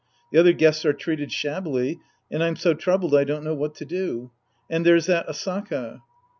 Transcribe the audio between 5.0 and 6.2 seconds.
that Asaka."